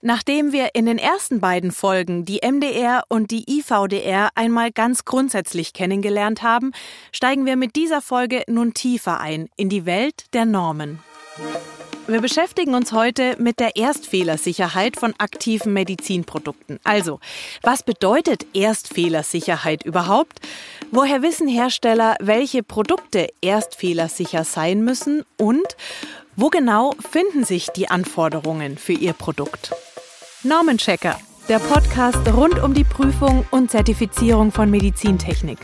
Nachdem 0.00 0.52
wir 0.52 0.76
in 0.76 0.86
den 0.86 0.98
ersten 0.98 1.40
beiden 1.40 1.72
Folgen 1.72 2.24
die 2.24 2.38
MDR 2.44 3.02
und 3.08 3.32
die 3.32 3.58
IVDR 3.58 4.28
einmal 4.36 4.70
ganz 4.70 5.04
grundsätzlich 5.04 5.72
kennengelernt 5.72 6.42
haben, 6.42 6.70
steigen 7.10 7.46
wir 7.46 7.56
mit 7.56 7.74
dieser 7.74 8.00
Folge 8.00 8.44
nun 8.46 8.74
tiefer 8.74 9.18
ein 9.18 9.48
in 9.56 9.68
die 9.68 9.86
Welt 9.86 10.26
der 10.34 10.44
Normen. 10.44 11.00
Wir 12.06 12.20
beschäftigen 12.20 12.74
uns 12.74 12.92
heute 12.92 13.34
mit 13.40 13.58
der 13.58 13.74
Erstfehlersicherheit 13.74 14.96
von 14.96 15.14
aktiven 15.18 15.72
Medizinprodukten. 15.72 16.78
Also, 16.84 17.18
was 17.62 17.82
bedeutet 17.82 18.46
Erstfehlersicherheit 18.54 19.84
überhaupt? 19.84 20.40
Woher 20.92 21.22
wissen 21.22 21.48
Hersteller, 21.48 22.16
welche 22.20 22.62
Produkte 22.62 23.26
erstfehlersicher 23.42 24.44
sein 24.44 24.84
müssen? 24.84 25.24
Und 25.36 25.76
wo 26.36 26.50
genau 26.50 26.94
finden 27.10 27.44
sich 27.44 27.70
die 27.70 27.90
Anforderungen 27.90 28.78
für 28.78 28.92
Ihr 28.92 29.12
Produkt? 29.12 29.72
Normenchecker, 30.44 31.18
der 31.48 31.58
Podcast 31.58 32.32
rund 32.32 32.62
um 32.62 32.72
die 32.72 32.84
Prüfung 32.84 33.44
und 33.50 33.72
Zertifizierung 33.72 34.52
von 34.52 34.70
Medizintechnik. 34.70 35.58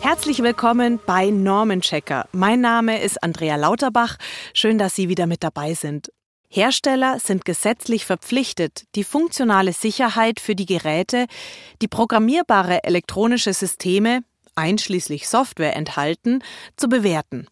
Herzlich 0.00 0.42
willkommen 0.42 0.98
bei 1.04 1.28
Normenchecker. 1.28 2.26
Mein 2.32 2.62
Name 2.62 3.02
ist 3.02 3.22
Andrea 3.22 3.56
Lauterbach. 3.56 4.16
Schön, 4.54 4.78
dass 4.78 4.94
Sie 4.94 5.10
wieder 5.10 5.26
mit 5.26 5.44
dabei 5.44 5.74
sind. 5.74 6.10
Hersteller 6.48 7.18
sind 7.18 7.44
gesetzlich 7.44 8.06
verpflichtet, 8.06 8.84
die 8.94 9.04
funktionale 9.04 9.74
Sicherheit 9.74 10.40
für 10.40 10.54
die 10.54 10.64
Geräte, 10.64 11.26
die 11.82 11.88
programmierbare 11.88 12.84
elektronische 12.84 13.52
Systeme, 13.52 14.22
einschließlich 14.54 15.28
Software 15.28 15.76
enthalten, 15.76 16.42
zu 16.78 16.88
bewerten. 16.88 17.48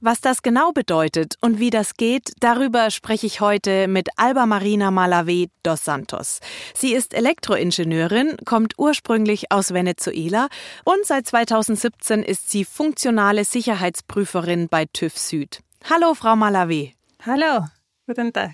Was 0.00 0.20
das 0.20 0.42
genau 0.42 0.70
bedeutet 0.70 1.34
und 1.40 1.58
wie 1.58 1.70
das 1.70 1.96
geht, 1.96 2.32
darüber 2.38 2.92
spreche 2.92 3.26
ich 3.26 3.40
heute 3.40 3.88
mit 3.88 4.08
Alba 4.14 4.46
Marina 4.46 4.92
Malave 4.92 5.46
dos 5.64 5.84
Santos. 5.84 6.38
Sie 6.72 6.94
ist 6.94 7.14
Elektroingenieurin, 7.14 8.36
kommt 8.44 8.74
ursprünglich 8.78 9.50
aus 9.50 9.74
Venezuela 9.74 10.46
und 10.84 11.04
seit 11.04 11.26
2017 11.26 12.22
ist 12.22 12.48
sie 12.48 12.64
funktionale 12.64 13.44
Sicherheitsprüferin 13.44 14.68
bei 14.68 14.84
TÜV 14.84 15.18
Süd. 15.18 15.60
Hallo, 15.90 16.14
Frau 16.14 16.36
Malave. 16.36 16.92
Hallo, 17.26 17.66
guten 18.06 18.32
Tag. 18.32 18.52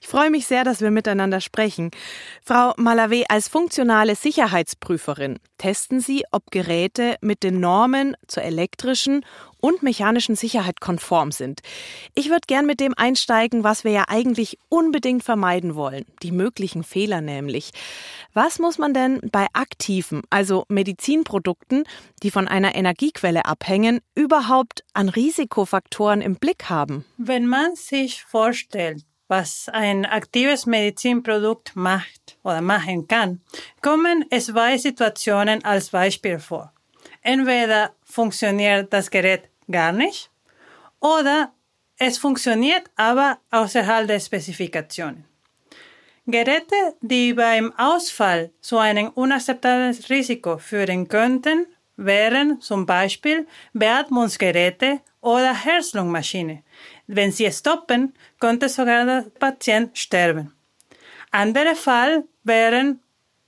Ich 0.00 0.08
freue 0.08 0.30
mich 0.30 0.46
sehr, 0.46 0.64
dass 0.64 0.80
wir 0.80 0.90
miteinander 0.90 1.40
sprechen. 1.40 1.90
Frau 2.44 2.72
Malave, 2.76 3.24
als 3.28 3.48
funktionale 3.48 4.16
Sicherheitsprüferin 4.16 5.38
testen 5.58 6.00
Sie, 6.00 6.24
ob 6.30 6.50
Geräte 6.50 7.16
mit 7.20 7.42
den 7.42 7.60
Normen 7.60 8.16
zur 8.26 8.42
elektrischen 8.42 9.24
und 9.64 9.82
mechanischen 9.82 10.36
Sicherheit 10.36 10.82
konform 10.82 11.32
sind. 11.32 11.62
Ich 12.14 12.28
würde 12.28 12.42
gern 12.46 12.66
mit 12.66 12.80
dem 12.80 12.92
einsteigen, 12.98 13.64
was 13.64 13.82
wir 13.82 13.92
ja 13.92 14.04
eigentlich 14.08 14.58
unbedingt 14.68 15.24
vermeiden 15.24 15.74
wollen, 15.74 16.04
die 16.22 16.32
möglichen 16.32 16.84
Fehler 16.84 17.22
nämlich. 17.22 17.70
Was 18.34 18.58
muss 18.58 18.76
man 18.76 18.92
denn 18.92 19.20
bei 19.32 19.46
aktiven, 19.54 20.20
also 20.28 20.66
Medizinprodukten, 20.68 21.84
die 22.22 22.30
von 22.30 22.46
einer 22.46 22.74
Energiequelle 22.74 23.46
abhängen, 23.46 24.00
überhaupt 24.14 24.84
an 24.92 25.08
Risikofaktoren 25.08 26.20
im 26.20 26.36
Blick 26.36 26.68
haben? 26.68 27.06
Wenn 27.16 27.46
man 27.46 27.74
sich 27.74 28.22
vorstellt, 28.22 29.02
was 29.36 29.68
ein 29.68 30.06
aktives 30.06 30.64
Medizinprodukt 30.64 31.74
macht 31.74 32.38
oder 32.44 32.60
machen 32.60 33.08
kann, 33.08 33.40
kommen 33.80 34.24
zwei 34.38 34.78
Situationen 34.78 35.64
als 35.64 35.90
Beispiel 35.90 36.38
vor. 36.38 36.72
Entweder 37.22 37.90
funktioniert 38.04 38.92
das 38.92 39.10
Gerät 39.10 39.42
gar 39.68 39.92
nicht 39.92 40.30
oder 41.00 41.52
es 41.98 42.16
funktioniert 42.18 42.84
aber 42.94 43.38
außerhalb 43.50 44.06
der 44.06 44.20
Spezifikationen. 44.20 45.24
Geräte, 46.26 46.80
die 47.00 47.34
beim 47.34 47.72
Ausfall 47.76 48.50
zu 48.60 48.78
einem 48.78 49.08
unakzeptablen 49.08 49.96
Risiko 50.08 50.58
führen 50.58 51.08
könnten, 51.08 51.66
wären 51.96 52.60
zum 52.60 52.86
Beispiel 52.86 53.46
Beatmungsgeräte 53.72 55.00
oder 55.20 55.52
Herz-Lungen-Maschine. 55.64 56.62
Wenn 57.06 57.32
sie 57.32 57.50
stoppen, 57.52 58.14
könnte 58.40 58.68
sogar 58.68 59.04
der 59.04 59.26
Patient 59.38 59.96
sterben. 59.96 60.52
Andere 61.30 61.74
Fall 61.74 62.24
wären 62.44 63.00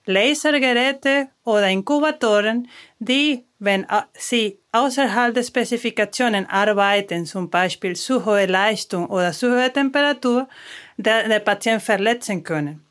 Lasergeräte 0.06 1.28
oder 1.44 1.69
Inkubatoren, 1.69 2.69
die, 2.99 3.45
wenn 3.59 3.87
sie 4.15 4.59
außerhalb 4.72 5.34
der 5.34 5.43
Spezifikationen 5.43 6.47
arbeiten, 6.47 7.27
zum 7.27 7.50
Beispiel 7.50 7.97
zu 7.97 8.25
hohe 8.25 8.47
Leistung 8.47 9.06
oder 9.06 9.33
zu 9.33 9.50
hohe 9.50 9.72
Temperatur, 9.72 10.49
der, 10.97 11.28
der 11.28 11.41
Patient 11.41 11.83
verletzen 11.83 12.45
können. 12.45 12.84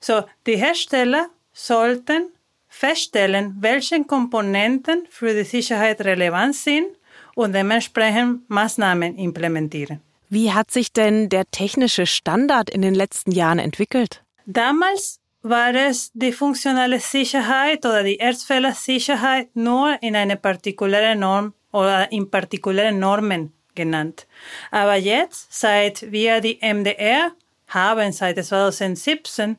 So, 0.00 0.24
die 0.46 0.56
Hersteller 0.56 1.28
sollten 1.52 2.28
feststellen, 2.68 3.56
welche 3.60 4.04
Komponenten 4.04 5.06
für 5.10 5.34
die 5.34 5.44
Sicherheit 5.44 6.00
relevant 6.00 6.54
sind 6.54 6.86
und 7.34 7.52
dementsprechend 7.52 8.48
Maßnahmen 8.48 9.16
implementieren. 9.16 10.00
Wie 10.28 10.52
hat 10.52 10.70
sich 10.70 10.92
denn 10.92 11.28
der 11.28 11.50
technische 11.50 12.06
Standard 12.06 12.70
in 12.70 12.82
den 12.82 12.94
letzten 12.94 13.32
Jahren 13.32 13.58
entwickelt? 13.58 14.22
Damals 14.46 15.20
war 15.42 15.74
es 15.74 16.10
die 16.14 16.32
funktionale 16.32 17.00
Sicherheit 17.00 17.84
oder 17.84 18.02
die 18.02 18.16
Erstfällersicherheit 18.16 19.54
nur 19.54 20.02
in 20.02 20.16
eine 20.16 20.36
partikuläre 20.36 21.16
Norm 21.16 21.52
oder 21.72 22.10
in 22.12 22.30
partikulären 22.30 22.98
Normen 22.98 23.52
genannt. 23.74 24.26
Aber 24.70 24.96
jetzt, 24.96 25.52
seit 25.52 26.10
wir 26.12 26.40
die 26.40 26.58
MDR 26.62 27.32
haben, 27.68 28.12
seit 28.12 28.42
2017, 28.42 29.56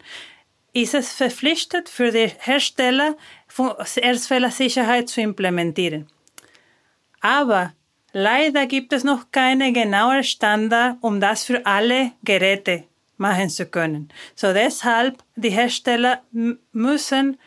ist 0.73 0.94
es 0.94 1.13
verpflichtet 1.13 1.89
für 1.89 2.12
die 2.12 2.31
Hersteller, 2.39 3.16
Erstfällersicherheit 3.95 5.09
zu 5.09 5.22
implementieren. 5.22 6.07
Aber 7.23 7.72
leider 8.11 8.67
gibt 8.67 8.91
es 8.91 9.06
noch 9.06 9.31
keine 9.31 9.72
genaue 9.72 10.23
Standard, 10.25 10.97
um 11.00 11.22
das 11.22 11.45
für 11.45 11.66
alle 11.66 12.11
Geräte 12.23 12.84
machen 13.16 13.50
zu 13.50 13.66
können. 13.66 14.09
So 14.35 14.51
deshalb, 14.53 15.23
die 15.38 15.50
Hersteller 15.50 16.22
müssen 16.73 17.38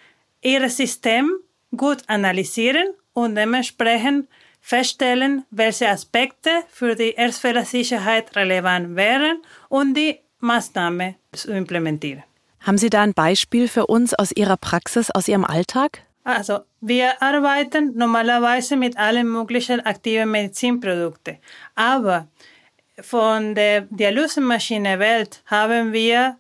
ihr 0.41 0.69
System 0.70 1.31
gut 1.76 1.98
analysieren 2.06 2.88
und 3.12 3.34
dementsprechend 3.34 4.28
feststellen, 4.62 5.44
welche 5.50 5.91
Aspekte 5.91 6.50
für 6.69 6.94
die 6.94 7.12
Erstfällersicherheit 7.12 8.34
relevant 8.34 8.97
wären 8.97 9.42
und 9.69 9.92
die 9.94 10.20
Maßnahme 10.41 11.16
zu 11.32 11.53
implementieren. 11.53 12.22
Haben 12.60 12.78
Sie 12.78 12.91
da 12.91 13.03
ein 13.03 13.12
Beispiel 13.12 13.69
für 13.69 13.86
uns 13.86 14.15
aus 14.15 14.32
Ihrer 14.32 14.56
Praxis, 14.56 15.10
aus 15.10 15.28
Ihrem 15.28 15.44
Alltag? 15.44 16.06
Also, 16.26 16.64
wir 16.81 17.22
arbeiten 17.22 17.92
normalerweise 17.94 18.76
mit 18.76 18.97
allen 18.97 19.28
möglichen 19.28 19.78
aktiven 19.87 20.28
Medizinprodukten. 20.32 21.38
Aber 21.76 22.26
von 23.00 23.54
der 23.54 23.82
Dialysemaschine 23.82 24.98
Welt 24.98 25.44
haben 25.47 25.92
wir 25.92 26.36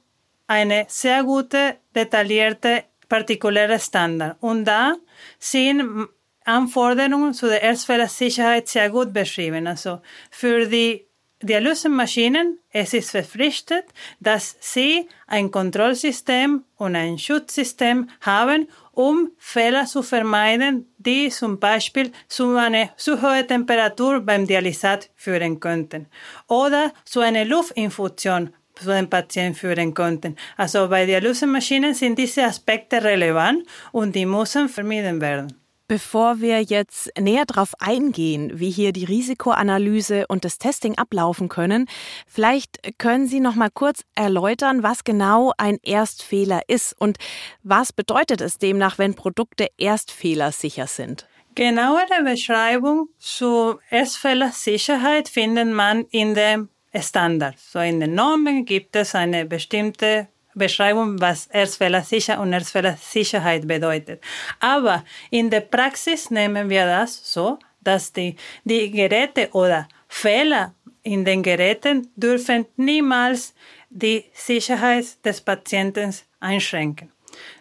eine 0.48 0.86
sehr 0.88 1.22
gute, 1.22 1.76
detaillierte, 1.94 2.82
partikuläre 3.08 3.78
Standard. 3.78 4.36
Und 4.40 4.64
da 4.64 4.96
sind 5.38 6.08
Anforderungen 6.44 7.32
zu 7.32 7.46
der 7.46 7.62
Erstfällersicherheit 7.62 8.66
sehr 8.66 8.90
gut 8.90 9.12
beschrieben. 9.12 9.68
Also 9.68 10.00
für 10.32 10.66
die 10.66 11.06
Dialysemaschinen 11.42 12.58
es 12.78 12.92
ist 12.92 13.12
verpflichtet, 13.12 13.84
dass 14.20 14.56
sie 14.60 15.08
ein 15.26 15.50
Kontrollsystem 15.50 16.64
und 16.76 16.94
ein 16.94 17.18
Schutzsystem 17.18 18.10
haben, 18.20 18.68
um 18.96 19.30
Fehler 19.36 19.84
zu 19.84 20.02
vermeiden, 20.02 20.90
die 20.96 21.28
zum 21.28 21.60
Beispiel 21.60 22.10
zu 22.28 22.56
einer 22.56 22.96
zu 22.96 23.20
hohen 23.20 23.46
Temperatur 23.46 24.20
beim 24.20 24.46
Dialysat 24.46 25.10
führen 25.14 25.60
könnten 25.60 26.06
oder 26.48 26.92
zu 27.04 27.20
einer 27.20 27.44
Luftinfusion 27.44 28.54
zu 28.74 28.86
den 28.86 29.10
Patienten 29.10 29.54
führen 29.54 29.92
könnten. 29.92 30.36
Also 30.56 30.88
bei 30.88 31.04
Dialysemaschinen 31.04 31.92
sind 31.92 32.18
diese 32.18 32.44
Aspekte 32.44 33.04
relevant 33.04 33.66
und 33.92 34.14
die 34.14 34.24
müssen 34.24 34.68
vermieden 34.68 35.20
werden. 35.20 35.65
Bevor 35.88 36.40
wir 36.40 36.62
jetzt 36.62 37.12
näher 37.16 37.44
darauf 37.46 37.74
eingehen, 37.78 38.58
wie 38.58 38.70
hier 38.70 38.92
die 38.92 39.04
Risikoanalyse 39.04 40.26
und 40.26 40.44
das 40.44 40.58
Testing 40.58 40.98
ablaufen 40.98 41.48
können, 41.48 41.86
vielleicht 42.26 42.98
können 42.98 43.28
Sie 43.28 43.38
noch 43.38 43.54
mal 43.54 43.70
kurz 43.72 44.02
erläutern, 44.16 44.82
was 44.82 45.04
genau 45.04 45.52
ein 45.58 45.78
Erstfehler 45.84 46.62
ist 46.66 46.92
und 46.98 47.18
was 47.62 47.92
bedeutet 47.92 48.40
es 48.40 48.58
demnach, 48.58 48.98
wenn 48.98 49.14
Produkte 49.14 49.68
erstfehlersicher 49.78 50.88
sind? 50.88 51.28
Genauere 51.54 52.24
Beschreibung 52.24 53.08
zur 53.18 53.80
Erstfehlersicherheit 53.88 55.28
findet 55.28 55.68
man 55.68 56.04
in 56.10 56.34
dem 56.34 56.68
Standard. 57.00 57.58
So 57.58 57.78
in 57.78 58.00
den 58.00 58.14
Normen 58.14 58.64
gibt 58.64 58.96
es 58.96 59.14
eine 59.14 59.44
bestimmte 59.46 60.26
Beschreibung, 60.56 61.20
was 61.20 61.46
Erstfehlersicher 61.46 62.40
und 62.40 62.52
Erstfehlersicherheit 62.52 63.68
bedeutet. 63.68 64.22
Aber 64.58 65.04
in 65.30 65.50
der 65.50 65.60
Praxis 65.60 66.30
nehmen 66.30 66.68
wir 66.68 66.86
das 66.86 67.32
so, 67.32 67.58
dass 67.80 68.12
die, 68.12 68.34
die 68.64 68.90
Geräte 68.90 69.50
oder 69.52 69.86
Fehler 70.08 70.74
in 71.02 71.24
den 71.24 71.42
Geräten 71.42 72.10
dürfen 72.16 72.66
niemals 72.76 73.54
die 73.90 74.24
Sicherheit 74.32 75.24
des 75.24 75.40
Patienten 75.40 76.12
einschränken. 76.40 77.12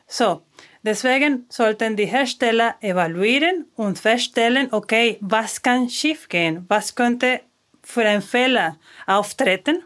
So, 0.08 0.42
deswegen 0.82 1.46
sollten 1.50 1.96
die 1.96 2.06
Hersteller 2.06 2.76
evaluieren 2.82 3.66
und 3.76 4.00
feststellen, 4.00 4.70
okay, 4.72 5.18
was 5.22 5.62
kann 5.62 5.90
schiefgehen, 5.90 6.66
was 6.70 6.96
könnte 6.96 7.42
für 7.84 8.02
einen 8.02 8.22
Fehler 8.22 8.78
auftreten 9.06 9.84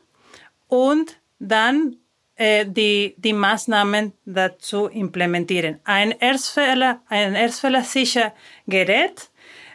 und 0.68 1.18
dann 1.40 1.98
äh, 2.40 2.66
die, 2.66 3.16
die 3.18 3.34
Maßnahmen 3.34 4.14
dazu 4.26 4.88
implementieren. 4.88 5.80
Ein 5.84 6.12
Erstfehler, 6.12 7.02
ein 7.10 7.36
Erstfehlersicher 7.36 8.34
Gerät 8.66 9.30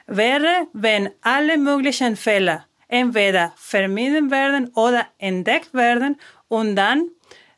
wäre, 0.07 0.67
wenn 0.73 1.11
alle 1.21 1.59
möglichen 1.59 2.17
Fehler 2.17 2.65
entweder 2.89 3.53
vermieden 3.57 4.31
werden 4.31 4.71
oder 4.75 5.07
entdeckt 5.19 5.75
werden 5.75 6.17
und 6.49 6.75
dann 6.75 7.11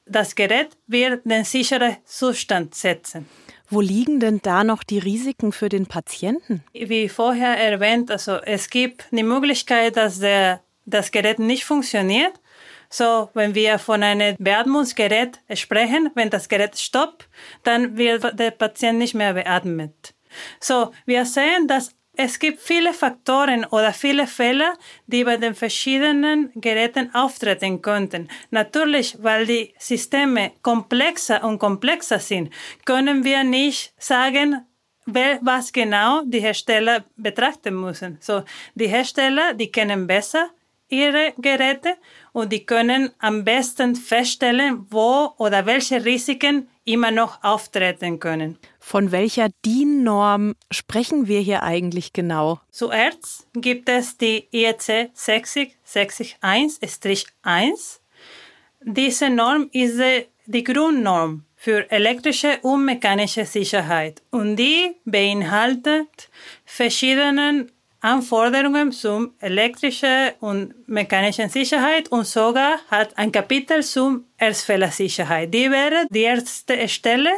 das 0.07 0.35
Gerät 0.35 0.77
wird 0.89 1.25
den 1.25 1.45
sicheren 1.45 1.99
Zustand 2.05 2.75
setzen. 2.75 3.29
Wo 3.69 3.81
liegen 3.81 4.19
denn 4.19 4.41
da 4.43 4.65
noch 4.65 4.83
die 4.83 4.99
Risiken 4.99 5.53
für 5.53 5.69
den 5.69 5.87
Patienten? 5.87 6.65
Wie 6.73 7.09
vorher 7.09 7.57
erwähnt, 7.59 8.11
also 8.11 8.39
es 8.39 8.71
gibt 8.71 9.07
die 9.13 9.23
Möglichkeit, 9.23 9.97
dass 9.97 10.19
der, 10.19 10.63
das 10.85 11.13
Gerät 11.13 11.39
nicht 11.39 11.65
funktioniert. 11.65 12.33
So, 12.89 13.31
wenn 13.35 13.55
wir 13.55 13.79
von 13.79 14.03
einem 14.03 14.37
Beatmungsgerät 14.39 15.41
sprechen, 15.55 16.11
wenn 16.15 16.31
das 16.31 16.49
Gerät 16.49 16.79
stoppt, 16.79 17.29
dann 17.63 17.97
wird 17.97 18.39
der 18.39 18.51
Patient 18.51 18.99
nicht 18.99 19.15
mehr 19.15 19.35
beatmet. 19.35 20.15
So, 20.61 20.93
wir 21.07 21.25
sehen, 21.25 21.67
dass 21.69 21.95
es 22.19 22.39
gibt 22.39 22.61
viele 22.61 22.95
Faktoren 22.95 23.67
oder 23.67 23.93
viele 23.93 24.27
Fehler, 24.27 24.73
die 25.07 25.25
bei 25.25 25.37
den 25.37 25.55
verschiedenen 25.55 26.51
Geräten 26.55 27.15
auftreten 27.15 27.83
könnten. 27.83 28.29
Natürlich, 28.51 29.23
weil 29.23 29.45
die 29.45 29.75
Systeme 29.79 30.53
komplexer 30.63 31.45
und 31.45 31.59
komplexer 31.59 32.19
sind, 32.19 32.53
können 32.87 33.23
wir 33.23 33.45
nicht 33.45 33.93
sagen, 33.99 34.65
was 35.05 35.73
genau 35.73 36.23
die 36.25 36.41
Hersteller 36.41 37.05
betrachten 37.17 37.79
müssen. 37.79 38.17
So, 38.21 38.43
die 38.75 38.89
Hersteller, 38.89 39.55
die 39.55 39.71
kennen 39.71 40.07
besser 40.07 40.49
ihre 40.89 41.35
Geräte 41.39 41.97
und 42.37 42.53
die 42.53 42.67
können 42.67 43.11
am 43.19 43.45
besten 43.45 43.97
feststellen, 43.97 44.87
wo 44.91 45.33
oder 45.39 45.65
welche 45.65 46.05
Risiken 46.05 46.69
immer 46.85 47.11
noch 47.11 47.43
auftreten 47.43 48.21
können. 48.21 48.59
Von 48.79 49.11
welcher 49.11 49.49
DIN-Norm 49.65 50.55
sprechen 50.71 51.29
wir 51.29 51.41
hier 51.41 51.63
eigentlich 51.63 52.13
genau? 52.13 52.61
Zuerst 52.71 53.49
gibt 53.55 53.89
es 53.89 54.19
die 54.19 54.49
IEC 54.53 55.13
60601-1. 55.17 58.01
Diese 58.83 59.31
Norm 59.31 59.71
ist 59.73 59.99
die 60.45 60.63
Grundnorm 60.63 61.47
für 61.57 61.91
elektrische 61.91 62.59
und 62.61 62.85
mechanische 62.85 63.47
Sicherheit 63.47 64.21
und 64.31 64.57
die 64.57 64.95
beinhaltet 65.07 66.29
verschiedene 66.67 67.69
Anforderungen 68.07 68.93
zum 68.93 69.35
elektrischen 69.41 70.31
und 70.39 70.89
mechanischen 70.89 71.49
Sicherheit 71.49 72.09
und 72.13 72.25
sogar 72.25 72.79
hat 72.89 73.19
ein 73.19 73.33
Kapitel 73.33 73.83
zum 73.83 74.27
Erstfehlersicherheit. 74.39 75.53
Die 75.53 75.69
wäre 75.69 76.07
die 76.11 76.23
erste 76.23 76.89
Stelle, 76.89 77.31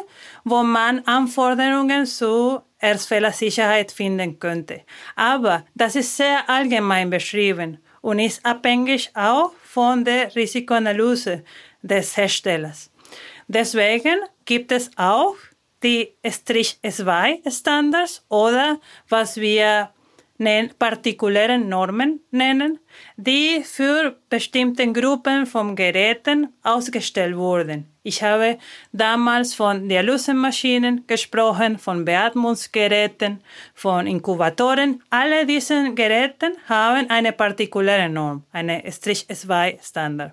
wo 0.45 0.63
man 0.63 0.99
Anforderungen 1.07 2.05
zur 2.05 2.67
Erstfehlersicherheit 2.79 3.91
finden 3.93 4.39
könnte. 4.39 4.83
Aber 5.17 5.65
das 5.75 5.97
ist 5.97 6.15
sehr 6.15 6.47
allgemein 6.51 7.09
beschrieben 7.09 7.79
und 8.03 8.19
ist 8.19 8.45
abhängig 8.45 9.11
auch 9.15 9.53
von 9.65 10.05
der 10.05 10.35
Risikoanalyse 10.37 11.45
des 11.81 12.15
Herstellers. 12.15 12.91
Deswegen 13.47 14.19
gibt 14.45 14.71
es 14.73 14.91
auch 14.99 15.35
die 15.83 16.13
Strich 16.29 16.79
2 16.87 17.41
Standards 17.49 18.23
oder 18.29 18.79
was 19.09 19.39
wir 19.39 19.89
partikulären 20.79 21.69
Normen 21.69 22.21
nennen, 22.31 22.79
die 23.17 23.63
für 23.65 24.17
bestimmte 24.31 24.91
Gruppen 24.93 25.47
von 25.47 25.75
Geräten 25.75 26.49
ausgestellt 26.63 27.37
wurden. 27.37 27.87
Ich 28.03 28.23
habe 28.23 28.59
damals 28.93 29.55
von 29.55 29.89
Dialysemaschinen 29.89 31.07
gesprochen, 31.07 31.79
von 31.79 32.05
Beatmungsgeräten, 32.05 33.43
von 33.75 34.07
Inkubatoren. 34.07 35.03
Alle 35.11 35.45
diese 35.45 35.93
Geräte 35.95 36.53
haben 36.69 37.11
eine 37.11 37.33
partikuläre 37.33 38.09
Norm, 38.09 38.45
eine 38.53 38.83
Strich 38.91 39.27
2 39.29 39.79
Standard. 39.83 40.33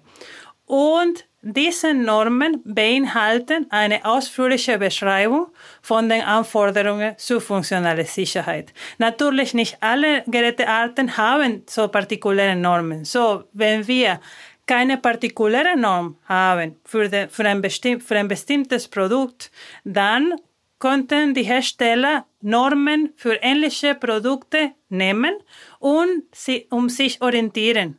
Und 0.66 1.26
diese 1.48 1.94
Normen 1.94 2.62
beinhalten 2.66 3.68
eine 3.70 4.04
ausführliche 4.04 4.80
Beschreibung 4.80 5.48
von 5.84 6.10
den 6.10 6.24
Anforderungen 6.24 7.16
zur 7.18 7.40
funktionalen 7.40 8.06
Sicherheit. 8.06 8.74
Natürlich 8.98 9.54
nicht 9.54 9.78
alle 9.80 10.24
Gerätearten 10.26 11.18
haben 11.18 11.62
so 11.70 11.88
partikuläre 11.88 12.56
Normen. 12.56 13.06
So, 13.06 13.44
wenn 13.54 13.88
wir 13.88 14.20
keine 14.66 14.98
partikuläre 14.98 15.78
Norm 15.78 16.18
haben 16.26 16.78
für, 16.84 17.10
de, 17.10 17.28
für, 17.28 17.46
ein, 17.46 17.62
für 18.02 18.18
ein 18.18 18.28
bestimmtes 18.28 18.88
Produkt, 18.88 19.52
dann 19.84 20.34
konnten 20.80 21.36
die 21.36 21.44
Hersteller 21.44 22.26
Normen 22.42 23.14
für 23.18 23.36
ähnliche 23.36 23.94
Produkte 23.94 24.72
nehmen, 24.90 25.36
und 25.80 26.24
sie, 26.32 26.66
um 26.72 26.90
sich 26.90 27.22
orientieren 27.22 27.98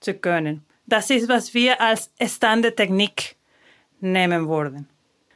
zu 0.00 0.14
können. 0.14 0.65
Das 0.86 1.10
ist, 1.10 1.28
was 1.28 1.54
wir 1.54 1.80
als 1.80 2.10
Standardtechnik 2.24 3.36
nehmen 4.00 4.48
würden. 4.48 4.88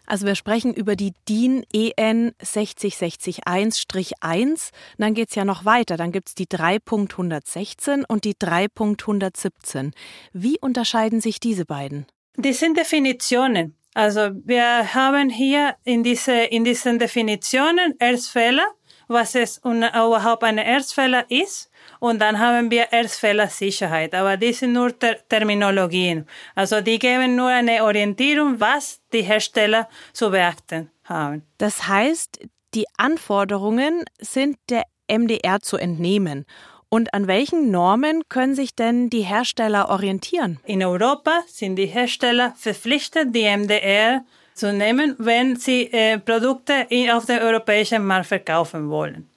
Also 0.06 0.26
wir 0.26 0.34
sprechen 0.34 0.74
über 0.74 0.96
die 0.96 1.12
DIN 1.28 1.64
EN 1.72 2.32
60601-1. 2.42 4.70
Dann 4.98 5.14
geht 5.14 5.28
es 5.28 5.36
ja 5.36 5.44
noch 5.44 5.64
weiter. 5.64 5.96
Dann 5.96 6.10
gibt 6.10 6.30
es 6.30 6.34
die 6.34 6.46
3.116 6.46 8.02
und 8.08 8.24
die 8.24 8.34
3.117. 8.34 9.92
Wie 10.32 10.58
unterscheiden 10.60 11.20
sich 11.20 11.38
diese 11.38 11.64
beiden? 11.64 12.06
Die 12.36 12.52
sind 12.52 12.76
Definitionen. 12.76 13.76
Also 13.94 14.30
wir 14.44 14.94
haben 14.94 15.30
hier 15.30 15.76
in, 15.84 16.02
diese, 16.02 16.32
in 16.32 16.64
diesen 16.64 16.98
Definitionen 16.98 17.94
Erstfehler, 18.00 18.66
was 19.10 19.34
es 19.34 19.58
überhaupt 19.58 20.44
ein 20.44 20.58
Erstfehler 20.58 21.24
ist 21.28 21.70
und 21.98 22.20
dann 22.20 22.38
haben 22.38 22.70
wir 22.70 22.92
Erstfehlersicherheit. 22.92 24.14
Aber 24.14 24.36
die 24.36 24.52
sind 24.52 24.72
nur 24.72 24.96
Ter 24.98 25.16
Terminologien. 25.28 26.26
Also 26.54 26.80
die 26.80 26.98
geben 26.98 27.36
nur 27.36 27.48
eine 27.48 27.84
Orientierung, 27.84 28.60
was 28.60 29.00
die 29.12 29.22
Hersteller 29.22 29.88
zu 30.12 30.30
beachten 30.30 30.90
haben. 31.04 31.42
Das 31.58 31.88
heißt, 31.88 32.38
die 32.74 32.86
Anforderungen 32.96 34.04
sind 34.20 34.56
der 34.68 34.84
MDR 35.08 35.60
zu 35.60 35.76
entnehmen. 35.76 36.46
Und 36.88 37.14
an 37.14 37.26
welchen 37.26 37.70
Normen 37.70 38.22
können 38.28 38.54
sich 38.54 38.74
denn 38.74 39.10
die 39.10 39.22
Hersteller 39.22 39.90
orientieren? 39.90 40.58
In 40.64 40.84
Europa 40.84 41.42
sind 41.46 41.76
die 41.76 41.86
Hersteller 41.86 42.52
verpflichtet, 42.56 43.34
die 43.34 43.44
MDR 43.44 44.24
zu 44.60 44.72
nehmen, 44.72 45.16
wenn 45.18 45.56
sie 45.56 45.92
äh, 45.92 46.18
Produkte 46.18 46.86
auf 47.12 47.26
dem 47.26 47.40
europäischen 47.40 48.06
Markt 48.06 48.26
verkaufen 48.26 48.88
wollen. 48.88 49.28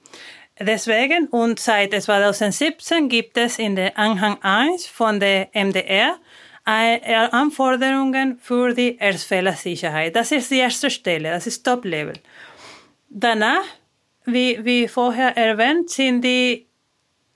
Deswegen 0.60 1.26
und 1.28 1.58
seit 1.58 2.00
2017 2.00 3.08
gibt 3.08 3.36
es 3.36 3.58
in 3.58 3.74
der 3.74 3.98
Anhang 3.98 4.40
1 4.40 4.86
von 4.86 5.18
der 5.18 5.48
MDR 5.52 6.16
Anforderungen 6.64 8.38
für 8.38 8.72
die 8.72 8.96
Erstfehlersicherheit. 8.96 10.16
Das 10.16 10.32
ist 10.32 10.50
die 10.50 10.60
erste 10.60 10.88
Stelle, 10.88 11.30
das 11.30 11.46
ist 11.46 11.62
Top-Level. 11.62 12.14
Danach, 13.10 13.66
wie, 14.24 14.64
wie 14.64 14.88
vorher 14.88 15.36
erwähnt, 15.36 15.90
sind 15.90 16.22
die 16.22 16.66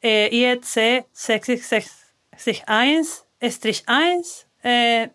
äh, 0.02 0.35
IEC 0.35 1.04
661-1 1.14 3.25
äh, 3.40 3.50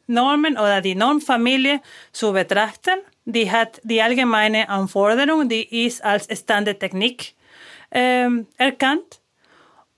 Normen 0.07 0.53
oder 0.53 0.81
die 0.81 0.95
Normfamilie 0.95 1.81
zu 2.11 2.33
betrachten. 2.33 2.99
Die 3.25 3.49
hat 3.49 3.79
die 3.83 4.01
allgemeine 4.01 4.69
Anforderung, 4.69 5.47
die 5.47 5.85
ist 5.85 6.03
als 6.03 6.27
Standardtechnik 6.31 7.33
ähm, 7.91 8.47
erkannt. 8.57 9.21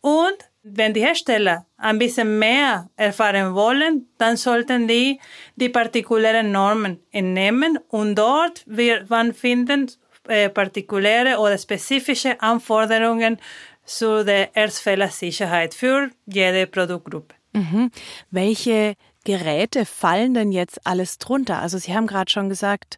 Und 0.02 0.38
wenn 0.68 0.94
die 0.94 1.02
Hersteller 1.02 1.66
ein 1.78 2.00
bisschen 2.00 2.40
mehr 2.40 2.90
erfahren 2.96 3.54
wollen, 3.54 4.08
dann 4.18 4.36
sollten 4.36 4.88
die 4.88 5.20
die 5.56 5.70
partikulären 5.70 6.52
Normen 6.52 7.00
entnehmen 7.12 7.80
und 7.90 8.16
dort 8.16 8.64
wird 8.66 9.10
man 9.10 9.34
finden 9.34 9.92
äh, 10.28 10.50
partikuläre 10.50 11.38
oder 11.38 11.58
spezifische 11.58 12.42
Anforderungen 12.42 13.38
zu 13.86 14.26
der 14.26 14.56
Erstfehlersicherheit 14.56 15.76
für 15.76 16.10
jede 16.26 16.66
Produktgruppe. 16.66 17.36
Mhm. 17.54 17.92
Welche 18.32 18.96
Geräte 19.26 19.86
fallen 19.86 20.34
denn 20.34 20.54
jetzt 20.54 20.88
alles 20.88 21.18
drunter? 21.18 21.62
Also 21.62 21.78
Sie 21.78 21.94
haben 21.94 22.08
gerade 22.08 22.32
schon 22.32 22.48
gesagt, 22.48 22.98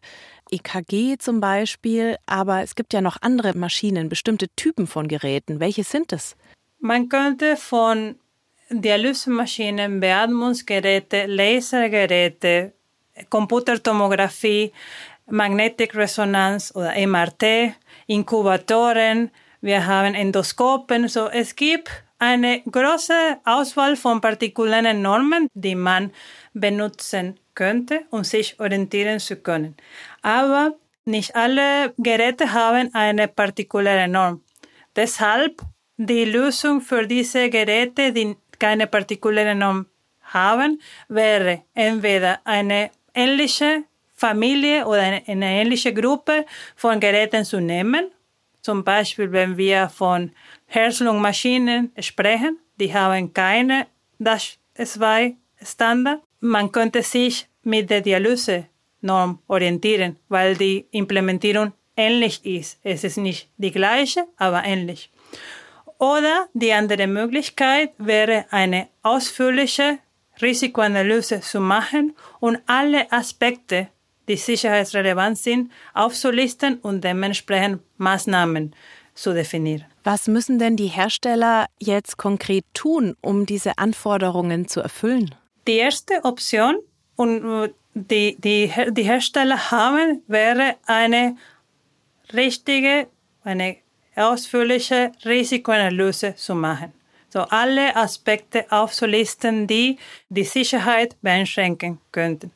EKG 0.50 1.18
zum 1.18 1.40
Beispiel, 1.40 2.16
aber 2.26 2.62
es 2.62 2.76
gibt 2.76 2.92
ja 2.92 3.00
noch 3.00 3.16
andere 3.20 3.54
Maschinen, 3.56 4.08
bestimmte 4.08 4.48
Typen 4.54 4.86
von 4.86 5.08
Geräten. 5.08 5.58
Welche 5.58 5.82
sind 5.82 6.12
es? 6.12 6.36
Man 6.78 7.08
könnte 7.08 7.56
von 7.56 8.14
Dialysemaschinen, 8.70 9.98
Beatmungsgeräte, 9.98 11.26
Lasergeräte, 11.26 12.72
Computertomographie, 13.28 14.72
Magnetic 15.26 15.94
Resonanz 15.94 16.72
oder 16.74 16.94
MRT, 16.94 17.74
Inkubatoren, 18.06 19.30
wir 19.60 19.86
haben 19.86 20.14
Endoskopen. 20.14 21.08
So, 21.08 21.28
es 21.28 21.56
gibt 21.56 21.90
eine 22.18 22.62
große 22.62 23.38
Auswahl 23.44 23.96
von 23.96 24.20
partikularen 24.20 25.02
Normen, 25.02 25.48
die 25.54 25.74
man 25.74 26.12
benutzen 26.52 27.38
könnte, 27.54 28.02
um 28.10 28.24
sich 28.24 28.58
orientieren 28.60 29.20
zu 29.20 29.36
können. 29.36 29.76
Aber 30.22 30.74
nicht 31.04 31.34
alle 31.34 31.94
Geräte 31.96 32.52
haben 32.52 32.94
eine 32.94 33.28
partikuläre 33.28 34.08
Norm. 34.08 34.42
Deshalb 34.94 35.62
die 35.96 36.24
Lösung 36.24 36.80
für 36.80 37.06
diese 37.06 37.50
Geräte, 37.50 38.12
die 38.12 38.36
keine 38.58 38.86
partikuläre 38.86 39.54
Norm 39.54 39.86
haben, 40.22 40.80
wäre 41.08 41.62
entweder 41.74 42.40
eine 42.44 42.90
ähnliche 43.14 43.84
Familie 44.14 44.86
oder 44.86 45.02
eine 45.02 45.50
ähnliche 45.60 45.94
Gruppe 45.94 46.44
von 46.76 47.00
Geräten 47.00 47.44
zu 47.44 47.60
nehmen. 47.60 48.10
Zum 48.60 48.84
Beispiel, 48.84 49.30
wenn 49.32 49.56
wir 49.56 49.88
von 49.88 50.32
Herz-Lungen-Maschinen 50.68 51.92
sprechen, 51.98 52.58
die 52.76 52.92
haben 52.92 53.32
keine 53.32 53.86
DASH-2-Standard. 54.18 56.20
Man 56.40 56.70
könnte 56.70 57.02
sich 57.02 57.48
mit 57.62 57.90
der 57.90 58.02
Dialyse-Norm 58.02 59.38
orientieren, 59.48 60.16
weil 60.28 60.56
die 60.56 60.86
Implementierung 60.90 61.72
ähnlich 61.96 62.44
ist. 62.44 62.78
Es 62.82 63.02
ist 63.02 63.16
nicht 63.16 63.48
die 63.56 63.72
gleiche, 63.72 64.26
aber 64.36 64.64
ähnlich. 64.64 65.10
Oder 65.98 66.48
die 66.52 66.72
andere 66.72 67.06
Möglichkeit 67.06 67.92
wäre 67.98 68.44
eine 68.50 68.88
ausführliche 69.02 69.98
Risikoanalyse 70.40 71.40
zu 71.40 71.60
machen 71.60 72.14
und 72.38 72.60
alle 72.66 73.10
Aspekte, 73.10 73.88
die 74.28 74.36
sicherheitsrelevant 74.36 75.38
sind, 75.38 75.72
aufzulisten 75.94 76.78
und 76.78 77.02
dementsprechend 77.02 77.80
Maßnahmen 77.96 78.74
zu 79.18 79.34
definieren. 79.34 79.84
Was 80.04 80.28
müssen 80.28 80.58
denn 80.58 80.76
die 80.76 80.86
Hersteller 80.86 81.66
jetzt 81.78 82.16
konkret 82.16 82.64
tun, 82.72 83.16
um 83.20 83.46
diese 83.46 83.78
Anforderungen 83.78 84.68
zu 84.68 84.80
erfüllen? 84.80 85.34
Die 85.66 85.76
erste 85.76 86.24
Option, 86.24 86.76
und 87.16 87.74
die, 87.94 88.36
die, 88.38 88.72
die 88.90 89.02
Hersteller 89.02 89.70
haben, 89.70 90.22
wäre 90.28 90.76
eine 90.86 91.36
richtige, 92.32 93.08
eine 93.42 93.76
ausführliche 94.14 95.12
Risikoanalyse 95.24 96.36
zu 96.36 96.54
machen 96.54 96.92
so 97.30 97.40
alle 97.40 97.94
Aspekte 97.94 98.64
aufzulisten, 98.70 99.66
die 99.66 99.98
die 100.28 100.44
Sicherheit 100.44 101.16
beeinschränken 101.20 101.98
könnten. 102.10 102.52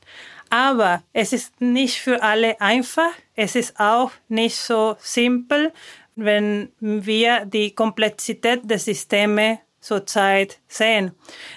Aber 0.50 1.02
es 1.12 1.32
ist 1.32 1.60
nicht 1.60 1.98
für 2.00 2.22
alle 2.22 2.60
einfach. 2.60 3.10
Es 3.34 3.54
ist 3.54 3.78
auch 3.80 4.10
nicht 4.28 4.56
so 4.56 4.96
simpel, 4.98 5.72
wenn 6.16 6.72
wir 6.80 7.44
die 7.44 7.74
Komplexität 7.74 8.60
der 8.64 8.78
Systeme 8.78 9.60
zurzeit 9.80 10.58
sehen. 10.68 11.12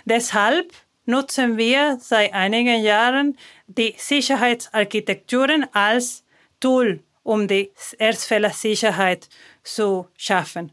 Deshalb 0.06 0.72
nutzen 1.06 1.58
wir 1.58 1.98
seit 2.00 2.34
einigen 2.34 2.82
Jahren 2.82 3.38
die 3.68 3.94
Sicherheitsarchitekturen 3.98 5.68
als 5.74 6.24
Tool, 6.60 7.04
um 7.24 7.48
die 7.48 7.72
Erdfehlersicherheit 7.98 9.30
zu 9.64 10.08
schaffen. 10.18 10.72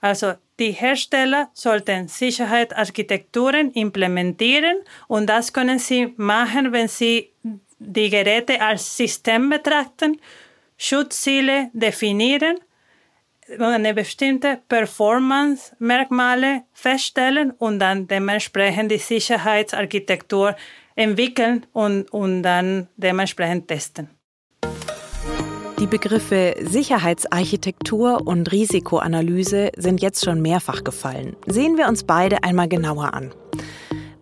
Also 0.00 0.34
die 0.58 0.72
Hersteller 0.72 1.50
sollten 1.52 2.08
Sicherheitsarchitekturen 2.08 3.72
implementieren 3.72 4.78
und 5.08 5.26
das 5.26 5.52
können 5.52 5.78
sie 5.78 6.14
machen, 6.16 6.72
wenn 6.72 6.88
sie 6.88 7.32
die 7.78 8.08
Geräte 8.08 8.60
als 8.60 8.96
System 8.96 9.50
betrachten, 9.50 10.20
Schutzziele 10.78 11.70
definieren, 11.72 12.58
eine 13.58 13.94
bestimmte 13.94 14.60
Performance-Merkmale 14.68 16.62
feststellen 16.72 17.52
und 17.52 17.78
dann 17.78 18.08
dementsprechend 18.08 18.90
die 18.90 18.98
Sicherheitsarchitektur 18.98 20.56
entwickeln 20.94 21.66
und, 21.72 22.10
und 22.12 22.42
dann 22.42 22.88
dementsprechend 22.96 23.68
testen. 23.68 24.10
Die 25.78 25.86
Begriffe 25.86 26.54
Sicherheitsarchitektur 26.58 28.26
und 28.26 28.50
Risikoanalyse 28.50 29.72
sind 29.76 30.00
jetzt 30.00 30.24
schon 30.24 30.40
mehrfach 30.40 30.82
gefallen. 30.82 31.36
Sehen 31.46 31.76
wir 31.76 31.86
uns 31.88 32.04
beide 32.04 32.42
einmal 32.42 32.66
genauer 32.66 33.12
an. 33.12 33.34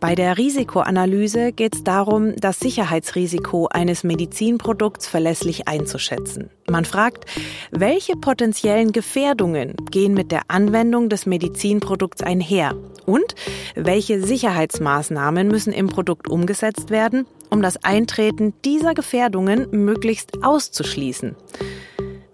Bei 0.05 0.15
der 0.15 0.37
Risikoanalyse 0.37 1.53
geht 1.53 1.77
es 1.77 1.83
darum, 1.83 2.37
das 2.37 2.61
Sicherheitsrisiko 2.61 3.69
eines 3.69 4.05
Medizinprodukts 4.05 5.07
verlässlich 5.07 5.67
einzuschätzen. 5.67 6.51
Man 6.69 6.85
fragt, 6.85 7.25
welche 7.71 8.13
potenziellen 8.15 8.93
Gefährdungen 8.93 9.75
gehen 9.91 10.13
mit 10.13 10.31
der 10.31 10.43
Anwendung 10.49 11.09
des 11.09 11.25
Medizinprodukts 11.25 12.23
einher 12.23 12.77
und 13.07 13.35
welche 13.77 14.23
Sicherheitsmaßnahmen 14.23 15.49
müssen 15.49 15.73
im 15.73 15.89
Produkt 15.89 16.29
umgesetzt 16.29 16.91
werden, 16.91 17.25
um 17.49 17.63
das 17.63 17.83
Eintreten 17.83 18.53
dieser 18.63 18.93
Gefährdungen 18.93 19.69
möglichst 19.71 20.45
auszuschließen. 20.45 21.35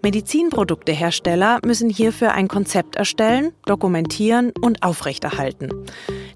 Medizinproduktehersteller 0.03 1.59
müssen 1.63 1.89
hierfür 1.89 2.31
ein 2.31 2.47
Konzept 2.47 2.95
erstellen, 2.95 3.51
dokumentieren 3.65 4.51
und 4.61 4.83
aufrechterhalten. 4.83 5.69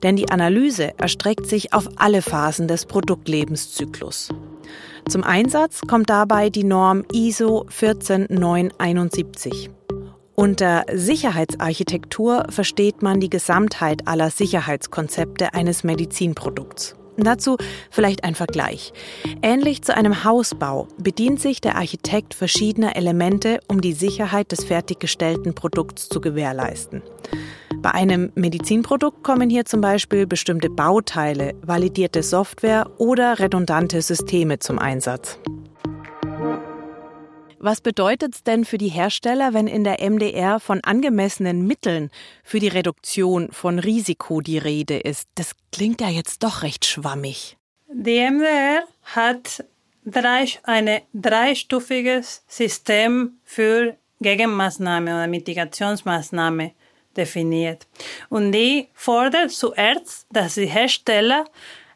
Denn 0.04 0.16
die 0.16 0.30
Analyse 0.30 0.98
erstreckt 1.00 1.48
sich 1.48 1.74
auf 1.74 1.90
alle 1.96 2.22
Phasen 2.22 2.68
des 2.68 2.86
Produktlebenszyklus. 2.86 4.30
Zum 5.10 5.24
Einsatz 5.24 5.82
kommt 5.82 6.10
dabei 6.10 6.50
die 6.50 6.64
Norm 6.64 7.04
ISO 7.12 7.66
14971. 7.70 9.72
Unter 10.36 10.84
Sicherheitsarchitektur 10.92 12.46
versteht 12.50 13.02
man 13.02 13.20
die 13.20 13.30
Gesamtheit 13.30 14.08
aller 14.08 14.30
Sicherheitskonzepte 14.30 15.54
eines 15.54 15.84
Medizinprodukts. 15.84 16.96
Dazu 17.18 17.58
vielleicht 17.90 18.24
ein 18.24 18.36
Vergleich. 18.36 18.94
Ähnlich 19.42 19.82
zu 19.84 19.96
einem 19.96 20.24
Hausbau 20.24 20.88
bedient 20.98 21.40
sich 21.40 21.62
der 21.62 21.76
Architekt 21.76 22.34
verschiedener 22.34 22.96
Elemente, 22.96 23.60
um 23.68 23.82
die 23.82 23.94
Sicherheit 23.94 24.52
des 24.52 24.64
fertiggestellten 24.66 25.56
Produkts 25.56 26.10
zu 26.10 26.20
gewährleisten. 26.20 27.02
Bei 27.78 27.92
einem 27.92 28.32
Medizinprodukt 28.36 29.24
kommen 29.24 29.50
hier 29.50 29.66
zum 29.66 29.82
Beispiel 29.82 30.26
bestimmte 30.26 30.70
Bauteile, 30.70 31.54
validierte 31.62 32.24
Software 32.24 32.90
oder 32.98 33.40
redundante 33.40 34.02
Systeme 34.02 34.60
zum 34.60 34.80
Einsatz. 34.80 35.38
Was 37.66 37.82
bedeutet 37.82 38.36
es 38.36 38.44
denn 38.44 38.64
für 38.64 38.78
die 38.78 38.90
Hersteller, 38.90 39.56
wenn 39.56 39.66
in 39.66 39.84
der 39.84 39.98
MDR 40.00 40.60
von 40.60 40.84
angemessenen 40.84 41.66
Mitteln 41.66 42.12
für 42.44 42.60
die 42.60 42.68
Reduktion 42.68 43.52
von 43.52 43.80
Risiko 43.80 44.40
die 44.40 44.60
Rede 44.60 45.00
ist? 45.00 45.28
Das 45.34 45.56
klingt 45.72 46.00
ja 46.00 46.10
jetzt 46.10 46.44
doch 46.44 46.62
recht 46.62 46.86
schwammig. 46.86 47.58
Die 47.88 48.20
MDR 48.20 48.84
hat 49.16 49.66
drei, 50.06 50.46
ein 50.62 51.02
dreistufiges 51.16 52.44
System 52.48 53.40
für 53.44 53.98
Gegenmaßnahme 54.22 55.10
oder 55.10 55.28
Mitigationsmaßnahme 55.28 56.72
definiert. 57.18 57.88
Und 58.30 58.52
die 58.52 58.90
fordert 58.94 59.50
zuerst, 59.50 60.28
dass 60.32 60.54
die 60.54 60.68
Hersteller 60.68 61.46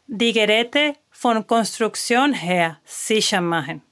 die 0.08 0.32
Geräte 0.32 0.94
von 1.12 1.46
Konstruktion 1.46 2.32
her 2.32 2.80
sicher 2.84 3.40
machen 3.40 3.82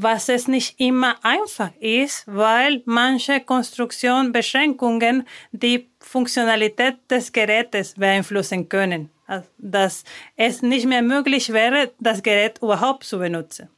was 0.00 0.28
es 0.28 0.46
nicht 0.46 0.78
immer 0.78 1.16
einfach 1.24 1.72
ist, 1.80 2.22
weil 2.26 2.82
manche 2.84 3.40
Konstruktionbeschränkungen 3.40 5.26
die 5.50 5.88
Funktionalität 5.98 6.98
des 7.10 7.32
Gerätes 7.32 7.94
beeinflussen 7.94 8.68
können. 8.68 9.10
Dass 9.58 10.04
es 10.36 10.62
nicht 10.62 10.86
mehr 10.86 11.02
möglich 11.02 11.52
wäre, 11.52 11.90
das 11.98 12.22
Gerät 12.22 12.58
überhaupt 12.62 13.02
zu 13.02 13.18
benutzen. 13.18 13.70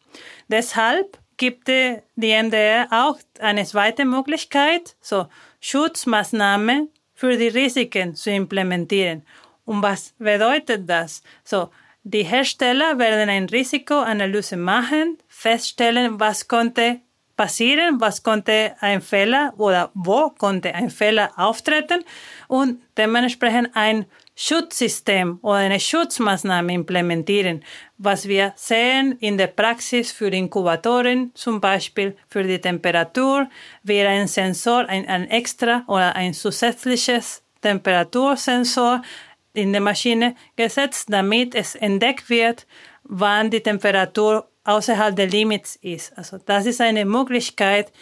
Deshalb 0.47 1.19
gibt 1.39 1.69
die 1.69 2.03
MDR 2.43 2.87
auch 2.91 3.19
eine 3.39 3.65
zweite 3.65 4.05
Möglichkeit, 4.05 4.97
so 5.01 5.27
Schutzmaßnahmen 5.61 6.91
für 7.15 7.35
die 7.39 7.49
Risiken 7.49 8.15
zu 8.15 8.31
implementieren. 8.31 9.23
Und 9.65 9.83
was 9.83 10.13
bedeutet 10.19 10.83
das? 10.87 11.23
So, 11.45 11.71
die 12.03 12.23
Hersteller 12.23 12.99
werden 12.99 13.29
eine 13.29 13.51
Risikoanalyse 13.51 14.57
machen, 14.57 15.19
feststellen, 15.41 16.21
was 16.21 16.49
konnte 16.49 17.01
passieren, 17.35 17.99
was 17.99 18.23
konnte 18.23 18.75
ein 18.81 19.01
Fehler 19.01 19.55
oder 19.57 19.91
wo 19.95 20.29
konnte 20.29 20.75
ein 20.75 20.91
Fehler 20.91 21.31
auftreten. 21.37 22.05
Und 22.47 22.83
dementsprechend 22.99 23.71
ein 23.73 24.05
Schutzsystem 24.37 25.39
oder 25.41 25.57
eine 25.57 25.81
Schutzmaßnahme 25.81 26.75
implementieren, 26.75 27.65
was 27.97 28.29
wir 28.29 28.53
sehen 28.57 29.17
in 29.21 29.39
der 29.39 29.47
Praxis 29.47 30.13
für 30.13 30.29
Inkubatoren, 30.29 31.31
zum 31.35 31.59
Beispiel 31.59 32.15
für 32.29 32.43
die 32.43 32.61
Temperatur, 32.61 33.49
wäre 33.83 34.11
ein 34.11 34.29
Sensor, 34.29 34.87
ein, 34.91 35.09
ein 35.09 35.27
extra 35.31 35.85
oder 35.87 36.15
ein 36.17 36.35
zusätzliches 36.35 37.43
Temperatursensor 37.63 39.01
in 39.55 39.73
der 39.73 39.81
Maschine 39.81 40.35
gesetzt, 40.57 41.07
damit 41.11 41.55
es 41.55 41.75
entdeckt 41.75 42.29
wird, 42.29 42.67
wann 43.05 43.51
die 43.51 43.63
Temperatur 43.63 44.50
außerhalb 44.71 45.17
der 45.17 45.27
Limits 45.27 45.77
ist. 45.77 46.17
Also 46.17 46.39
das 46.39 46.67
ist 46.67 46.81
eine 46.81 47.05
Möglichkeit, 47.05 47.93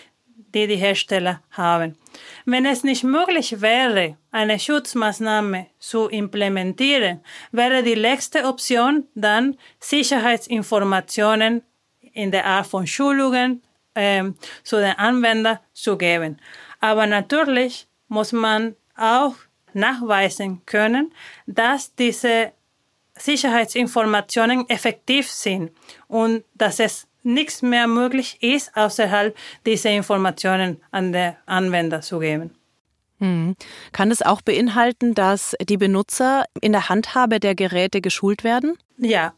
die 0.54 0.66
die 0.66 0.76
Hersteller 0.76 1.42
haben. 1.50 1.96
Wenn 2.44 2.64
es 2.64 2.84
nicht 2.84 3.04
möglich 3.04 3.60
wäre, 3.60 4.16
eine 4.30 4.58
Schutzmaßnahme 4.58 5.66
zu 5.78 6.08
implementieren, 6.08 7.20
wäre 7.52 7.82
die 7.82 7.94
letzte 7.94 8.44
Option 8.44 9.04
dann 9.14 9.56
Sicherheitsinformationen 9.80 11.62
in 12.12 12.30
der 12.30 12.46
Art 12.46 12.66
von 12.66 12.86
Schulungen 12.86 13.62
ähm, 13.94 14.36
zu 14.62 14.76
den 14.76 14.96
Anwendern 14.98 15.58
zu 15.72 15.96
geben. 15.96 16.38
Aber 16.80 17.06
natürlich 17.06 17.86
muss 18.08 18.32
man 18.32 18.76
auch 18.96 19.34
nachweisen 19.74 20.62
können, 20.66 21.12
dass 21.46 21.94
diese 21.94 22.52
Sicherheitsinformationen 23.18 24.68
effektiv 24.68 25.30
sind 25.30 25.70
und 26.06 26.44
dass 26.54 26.80
es 26.80 27.06
nichts 27.22 27.62
mehr 27.62 27.86
möglich 27.86 28.38
ist, 28.40 28.74
außerhalb 28.76 29.36
dieser 29.66 29.90
Informationen 29.90 30.80
an 30.90 31.12
den 31.12 31.36
Anwender 31.46 32.00
zu 32.00 32.18
geben. 32.18 32.54
Hm. 33.18 33.56
Kann 33.92 34.10
es 34.10 34.22
auch 34.22 34.42
beinhalten, 34.42 35.14
dass 35.14 35.56
die 35.60 35.76
Benutzer 35.76 36.44
in 36.60 36.72
der 36.72 36.88
Handhabe 36.88 37.40
der 37.40 37.54
Geräte 37.54 38.00
geschult 38.00 38.44
werden? 38.44 38.78
Ja, 38.96 39.34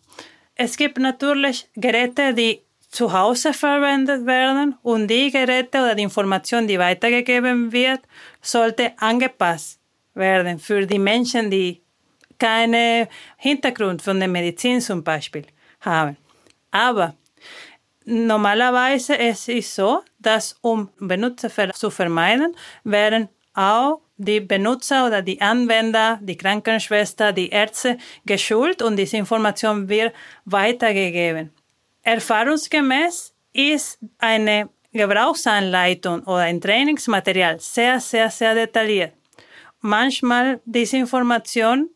es 0.55 0.77
gibt 0.77 0.99
natürlich 0.99 1.69
Geräte, 1.75 2.35
die 2.35 2.61
zu 2.91 3.13
Hause 3.13 3.55
verwendet 3.55 4.27
werden 4.27 4.77
und 4.83 5.07
die 5.09 5.31
Geräte 5.31 5.79
oder 5.79 5.95
die 5.95 6.03
Information, 6.03 6.67
die 6.67 6.79
weitergegeben 6.79 7.73
wird, 7.73 8.01
sollte 8.43 8.93
angepasst 8.99 9.79
werden 10.15 10.59
für 10.59 10.87
die 10.87 10.99
Menschen, 10.99 11.51
die 11.51 11.81
keinen 12.41 13.07
Hintergrund 13.37 14.03
von 14.03 14.19
der 14.19 14.29
Medizin 14.29 14.81
zum 14.81 15.05
Beispiel 15.05 15.45
haben. 15.81 16.17
Aber 16.73 17.15
normalerweise 18.05 19.17
es 19.17 19.47
ist 19.47 19.75
so, 19.75 20.03
dass 20.19 20.57
um 20.63 20.89
Benutzerfehler 20.99 21.75
zu 21.75 21.91
vermeiden, 21.91 22.57
werden 22.83 23.29
auch 23.55 24.01
die 24.17 24.41
Benutzer 24.41 25.07
oder 25.07 25.23
die 25.23 25.41
Anwender, 25.41 26.19
die 26.23 26.37
Krankenschwester, 26.37 27.33
die 27.33 27.49
Ärzte 27.49 27.97
geschult 28.27 28.83
und 28.83 28.97
diese 28.97 29.17
Information 29.17 29.89
wird 29.89 30.13
weitergegeben. 30.45 31.51
Erfahrungsgemäß 32.03 33.35
ist 33.53 33.99
eine 34.19 34.69
Gebrauchsanleitung 34.93 36.23
oder 36.25 36.41
ein 36.41 36.61
Trainingsmaterial 36.61 37.61
sehr, 37.61 38.01
sehr, 38.01 38.31
sehr 38.31 38.55
detailliert. 38.55 39.13
Manchmal 39.81 40.61
diese 40.65 40.99
Information 40.99 41.89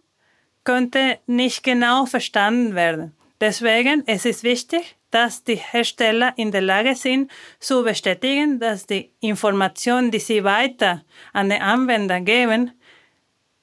könnte 0.65 1.19
nicht 1.27 1.63
genau 1.63 2.07
verstanden 2.07 2.75
werden. 2.75 3.15
Deswegen 3.41 4.03
es 4.07 4.25
ist 4.25 4.39
es 4.39 4.43
wichtig, 4.43 4.97
dass 5.11 5.45
die 5.45 5.57
Hersteller 5.57 6.33
in 6.37 6.51
der 6.51 6.63
Lage 6.63 6.97
sind 6.97 7.31
zu 7.61 7.85
bestätigen, 7.85 8.59
dass 8.59 8.87
die 8.87 9.13
Information, 9.21 10.11
die 10.11 10.19
sie 10.19 10.43
weiter 10.43 11.05
an 11.33 11.51
den 11.51 11.63
Anwender 11.63 12.21
geben, 12.21 12.73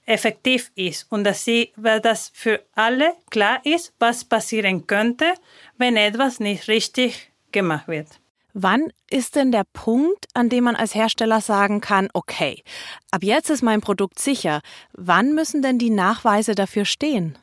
effektiv 0.05 0.71
ist 0.75 1.11
und 1.11 1.23
dass 1.23 1.43
sie, 1.43 1.73
weil 1.75 1.99
das 1.99 2.31
für 2.33 2.63
alle 2.73 3.13
klar 3.29 3.59
ist, 3.65 3.93
was 3.99 4.23
passieren 4.23 4.87
könnte, 4.87 5.33
wenn 5.77 5.97
etwas 5.97 6.39
nicht 6.39 6.67
richtig 6.67 7.31
gemacht 7.51 7.87
wird. 7.87 8.20
Wann 8.53 8.91
ist 9.09 9.35
denn 9.35 9.51
der 9.51 9.65
Punkt, 9.73 10.27
an 10.33 10.49
dem 10.49 10.65
man 10.65 10.75
als 10.75 10.95
Hersteller 10.95 11.41
sagen 11.41 11.81
kann, 11.81 12.09
okay, 12.13 12.63
ab 13.11 13.23
jetzt 13.23 13.49
ist 13.49 13.61
mein 13.61 13.81
Produkt 13.81 14.19
sicher? 14.19 14.61
Wann 14.93 15.33
müssen 15.33 15.61
denn 15.61 15.77
die 15.77 15.89
Nachweise 15.89 16.55
dafür 16.55 16.85
stehen? 16.85 17.37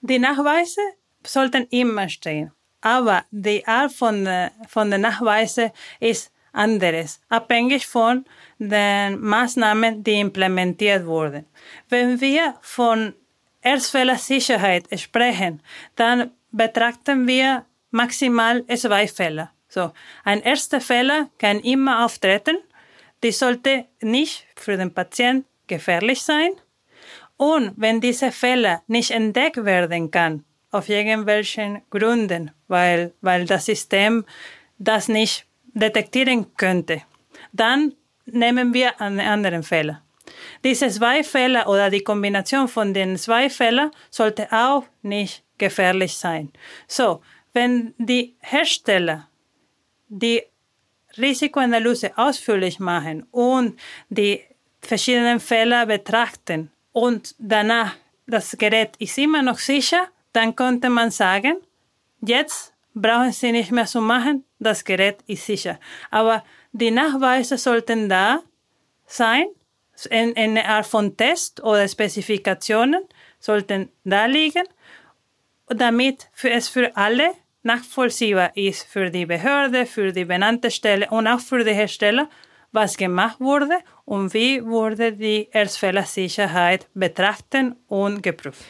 Die 0.00 0.18
Nachweise 0.18 0.80
sollten 1.24 1.66
immer 1.70 2.08
stehen, 2.08 2.52
aber 2.80 3.24
die 3.30 3.66
Art 3.66 3.92
von, 3.92 4.28
von 4.68 4.90
den 4.90 5.00
Nachweisen 5.02 5.70
ist 6.00 6.32
anderes, 6.52 7.20
abhängig 7.28 7.86
von 7.86 8.24
den 8.58 9.20
Maßnahmen, 9.20 10.02
die 10.02 10.20
implementiert 10.20 11.06
wurden. 11.06 11.46
Wenn 11.88 12.20
wir 12.20 12.54
von 12.62 13.14
Erstfällersicherheit 13.60 14.86
sprechen, 14.98 15.60
dann 15.96 16.30
betrachten 16.52 17.26
wir 17.26 17.66
maximal 17.90 18.64
zwei 18.76 19.06
Fälle. 19.06 19.50
So, 19.68 19.92
ein 20.24 20.42
erster 20.42 20.80
Fehler 20.80 21.28
kann 21.38 21.60
immer 21.60 22.04
auftreten. 22.04 22.56
Die 23.22 23.32
sollte 23.32 23.86
nicht 24.00 24.46
für 24.56 24.76
den 24.76 24.92
Patienten 24.92 25.46
gefährlich 25.66 26.22
sein. 26.22 26.50
Und 27.36 27.72
wenn 27.76 28.00
dieser 28.00 28.32
Fehler 28.32 28.82
nicht 28.86 29.10
entdeckt 29.10 29.64
werden 29.64 30.10
kann, 30.10 30.44
auf 30.70 30.88
irgendwelchen 30.88 31.82
Gründen, 31.90 32.50
weil, 32.68 33.12
weil 33.20 33.46
das 33.46 33.66
System 33.66 34.24
das 34.78 35.08
nicht 35.08 35.46
detektieren 35.74 36.54
könnte, 36.56 37.02
dann 37.52 37.94
nehmen 38.26 38.74
wir 38.74 39.00
einen 39.00 39.20
anderen 39.20 39.62
Fehler. 39.62 40.02
Diese 40.64 40.88
zwei 40.88 41.22
Fehler 41.22 41.68
oder 41.68 41.90
die 41.90 42.02
Kombination 42.02 42.68
von 42.68 42.92
den 42.92 43.16
zwei 43.16 43.48
Fehlern 43.48 43.90
sollte 44.10 44.48
auch 44.50 44.84
nicht 45.02 45.44
gefährlich 45.58 46.16
sein. 46.16 46.52
So, 46.88 47.22
wenn 47.52 47.94
die 47.98 48.34
Hersteller 48.40 49.28
die 50.08 50.42
Risikoanalyse 51.16 52.16
ausführlich 52.16 52.78
machen 52.78 53.26
und 53.30 53.78
die 54.08 54.40
verschiedenen 54.80 55.40
Fälle 55.40 55.86
betrachten 55.86 56.70
und 56.92 57.34
danach 57.38 57.96
das 58.26 58.56
Gerät 58.58 58.96
ist 58.98 59.18
immer 59.18 59.42
noch 59.42 59.58
sicher, 59.58 60.08
dann 60.32 60.56
könnte 60.56 60.90
man 60.90 61.10
sagen, 61.10 61.56
jetzt 62.20 62.72
brauchen 62.94 63.32
Sie 63.32 63.52
nicht 63.52 63.70
mehr 63.70 63.86
zu 63.86 64.00
machen, 64.00 64.44
das 64.58 64.84
Gerät 64.84 65.18
ist 65.26 65.46
sicher. 65.46 65.78
Aber 66.10 66.44
die 66.72 66.90
Nachweise 66.90 67.56
sollten 67.56 68.08
da 68.08 68.40
sein, 69.06 69.46
in, 70.10 70.32
in 70.32 70.58
einer 70.58 70.68
Art 70.68 70.86
von 70.86 71.16
Test 71.16 71.62
oder 71.62 71.88
Spezifikationen 71.88 73.02
sollten 73.38 73.90
da 74.04 74.26
liegen, 74.26 74.64
damit 75.68 76.28
es 76.42 76.68
für 76.68 76.94
alle 76.96 77.32
nachvollziehbar 77.66 78.56
ist 78.56 78.84
für 78.84 79.10
die 79.10 79.26
Behörde, 79.26 79.84
für 79.84 80.12
die 80.12 80.24
benannte 80.24 80.70
Stelle 80.70 81.10
und 81.10 81.26
auch 81.26 81.40
für 81.40 81.64
die 81.64 81.74
Hersteller, 81.74 82.30
was 82.72 82.96
gemacht 82.96 83.40
wurde 83.40 83.78
und 84.04 84.32
wie 84.32 84.64
wurde 84.64 85.12
die 85.12 85.48
Erstfällersicherheit 85.50 86.88
betrachtet 86.94 87.74
und 87.88 88.22
geprüft. 88.22 88.64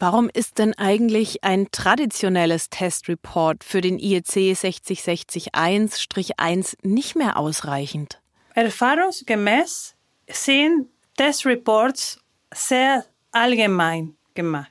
Warum 0.00 0.30
ist 0.32 0.58
denn 0.58 0.74
eigentlich 0.74 1.42
ein 1.42 1.72
traditionelles 1.72 2.70
Testreport 2.70 3.64
für 3.64 3.80
den 3.80 3.98
IEC 3.98 4.54
60601-1 4.54 6.76
nicht 6.82 7.16
mehr 7.16 7.36
ausreichend? 7.36 8.22
Erfahrungsgemäß 8.54 9.96
sind 10.28 10.86
Testreports 11.16 12.20
sehr 12.54 13.04
allgemein 13.32 14.14
gemacht. 14.34 14.70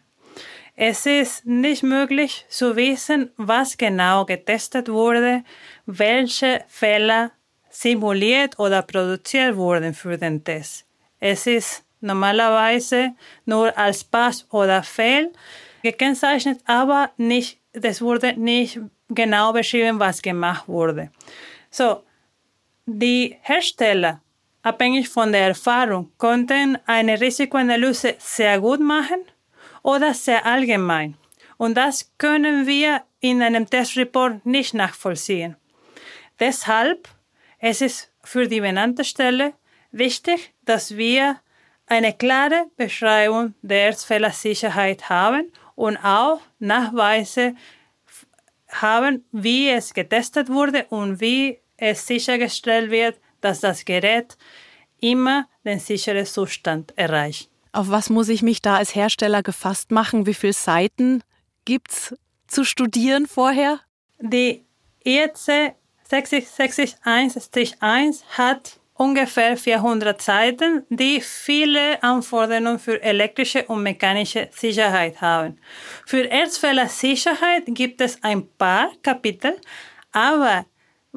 Es 0.79 1.07
ist 1.07 1.43
nicht 1.43 1.81
möglich 1.81 2.45
zu 2.49 2.75
wissen, 2.75 3.31
was 3.35 3.77
genau 3.77 4.25
getestet 4.25 4.89
wurde, 4.89 5.43
welche 5.87 6.63
Fehler 6.67 7.31
simuliert 7.71 8.59
oder 8.59 8.83
produziert 8.83 9.55
wurden 9.55 9.95
für 9.95 10.19
den 10.19 10.43
Test. 10.43 10.85
Es 11.19 11.47
ist 11.47 11.83
normalerweise 11.99 13.15
nur 13.45 13.75
als 13.75 14.03
Pass 14.03 14.45
oder 14.51 14.83
Fail 14.83 15.31
gekennzeichnet, 15.81 16.59
aber 16.67 17.09
nicht, 17.17 17.59
das 17.73 17.99
wurde 17.99 18.33
nicht 18.39 18.79
genau 19.09 19.53
beschrieben, 19.53 19.99
was 19.99 20.21
gemacht 20.21 20.67
wurde. 20.67 21.09
So, 21.71 22.03
die 22.85 23.35
Hersteller, 23.41 24.21
abhängig 24.61 25.09
von 25.09 25.31
der 25.31 25.47
Erfahrung, 25.47 26.11
konnten 26.19 26.77
eine 26.85 27.19
Risikoanalyse 27.19 28.13
sehr 28.19 28.59
gut 28.59 28.79
machen 28.79 29.25
oder 29.87 30.13
sehr 30.13 30.45
allgemein. 30.45 31.15
Und 31.55 31.75
das 31.75 32.11
können 32.17 32.67
wir 32.67 33.03
in 33.21 33.41
einem 33.41 33.69
Testreport 33.69 34.45
nicht 34.45 34.73
nachvollziehen. 34.73 35.55
Deshalb 36.41 37.07
ist 37.61 37.81
es 37.81 38.11
für 38.21 38.49
die 38.49 38.59
benannte 38.59 39.05
Stelle 39.05 39.53
wichtig, 39.91 40.53
dass 40.65 40.97
wir 40.97 41.37
eine 41.85 42.11
klare 42.13 42.65
Beschreibung 42.75 43.53
der 43.61 43.85
Erdfällersicherheit 43.85 45.09
haben 45.09 45.53
und 45.75 45.95
auch 46.03 46.41
Nachweise 46.59 47.55
haben, 48.67 49.23
wie 49.31 49.69
es 49.69 49.93
getestet 49.93 50.49
wurde 50.49 50.83
und 50.89 51.21
wie 51.21 51.59
es 51.77 52.05
sichergestellt 52.05 52.91
wird, 52.91 53.17
dass 53.39 53.61
das 53.61 53.85
Gerät 53.85 54.37
immer 54.99 55.47
den 55.63 55.79
sicheren 55.79 56.25
Zustand 56.25 56.91
erreicht. 56.97 57.49
Auf 57.77 57.91
was 57.91 58.09
muss 58.09 58.27
ich 58.29 58.41
mich 58.41 58.63
da 58.63 58.77
als 58.77 58.95
Hersteller 58.95 59.43
gefasst 59.43 59.91
machen? 59.91 60.25
Wie 60.25 60.33
viele 60.33 60.53
Seiten 60.53 61.21
gibt 61.63 61.91
es 61.91 62.15
zu 62.47 62.63
studieren 62.63 63.27
vorher? 63.27 63.81
Die 64.17 64.65
IEC 65.05 65.75
661-1 66.09 68.23
hat 68.35 68.79
ungefähr 68.95 69.57
400 69.57 70.19
Seiten, 70.19 70.87
die 70.89 71.21
viele 71.21 72.01
Anforderungen 72.01 72.79
für 72.79 72.99
elektrische 72.99 73.65
und 73.65 73.83
mechanische 73.83 74.49
Sicherheit 74.51 75.21
haben. 75.21 75.59
Für 76.07 76.23
Erdfehlersicherheit 76.23 77.65
gibt 77.67 78.01
es 78.01 78.23
ein 78.23 78.47
paar 78.57 78.89
Kapitel, 79.03 79.55
aber 80.11 80.65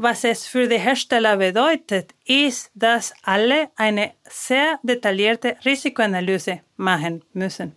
was 0.03 0.25
es 0.25 0.47
für 0.47 0.67
die 0.67 0.79
Hersteller 0.79 1.37
bedeutet, 1.37 2.15
ist, 2.25 2.71
dass 2.75 3.13
alle 3.23 3.69
eine 3.77 4.13
sehr 4.25 4.79
detaillierte 4.83 5.57
Risikoanalyse 5.65 6.61
machen 6.77 7.23
müssen. 7.35 7.77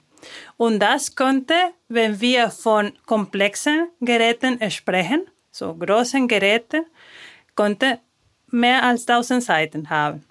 Und 0.56 0.80
das 0.80 1.16
könnte, 1.16 1.54
wenn 1.90 2.22
wir 2.22 2.50
von 2.50 2.94
komplexen 3.06 3.90
Geräten 4.00 4.58
sprechen, 4.72 5.26
so 5.52 5.76
großen 5.76 6.30
Geräten, 6.30 6.86
könnte 7.56 8.00
mehr 8.48 8.84
als 8.84 9.06
1000 9.06 9.44
Seiten 9.44 9.90
haben. 9.90 10.24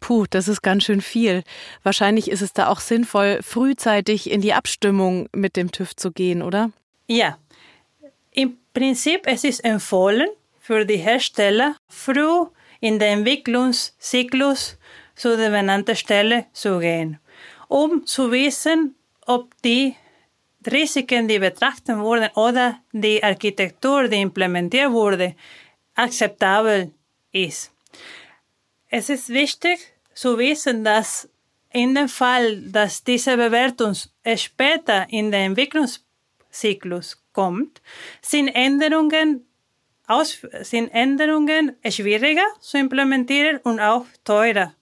Puh, 0.00 0.26
das 0.28 0.48
ist 0.48 0.62
ganz 0.62 0.82
schön 0.82 1.00
viel. 1.00 1.44
Wahrscheinlich 1.84 2.28
ist 2.28 2.42
es 2.42 2.52
da 2.52 2.66
auch 2.66 2.80
sinnvoll, 2.80 3.38
frühzeitig 3.40 4.30
in 4.30 4.40
die 4.40 4.52
Abstimmung 4.52 5.28
mit 5.32 5.54
dem 5.56 5.70
TÜV 5.70 5.94
zu 5.94 6.10
gehen, 6.10 6.42
oder? 6.42 6.72
Ja. 7.06 7.38
Im 8.32 8.58
Prinzip 8.74 9.22
es 9.26 9.44
ist 9.44 9.64
empfohlen 9.64 10.28
für 10.64 10.86
die 10.86 10.96
Hersteller, 10.96 11.76
früh 11.90 12.46
in 12.80 12.98
den 12.98 13.18
Entwicklungszyklus 13.18 14.78
zu 15.14 15.36
der 15.36 15.50
benannten 15.50 15.94
Stelle 15.94 16.46
zu 16.54 16.78
gehen, 16.78 17.18
um 17.68 18.06
zu 18.06 18.32
wissen, 18.32 18.94
ob 19.26 19.50
die 19.62 19.94
Risiken, 20.66 21.28
die 21.28 21.38
betrachtet 21.38 21.98
wurden 21.98 22.30
oder 22.34 22.78
die 22.92 23.22
Architektur, 23.22 24.08
die 24.08 24.22
implementiert 24.22 24.90
wurde, 24.90 25.36
akzeptabel 25.94 26.92
ist. 27.30 27.70
Es 28.88 29.10
ist 29.10 29.28
wichtig 29.28 29.78
zu 30.14 30.38
wissen, 30.38 30.82
dass 30.82 31.28
in 31.72 31.94
dem 31.94 32.08
Fall, 32.08 32.62
dass 32.70 33.04
diese 33.04 33.36
Bewertung 33.36 33.94
später 34.36 35.06
in 35.10 35.30
den 35.30 35.50
Entwicklungszyklus 35.50 37.22
kommt, 37.34 37.82
sind 38.22 38.48
Änderungen, 38.48 39.44
aus, 40.06 40.38
sind 40.62 40.88
Änderungen 40.92 41.76
schwieriger 41.88 42.46
zu 42.60 42.78
implementieren 42.78 43.58
und 43.58 43.80
auch 43.80 44.06
teurer 44.24 44.74